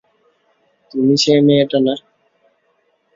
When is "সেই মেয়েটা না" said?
1.23-1.93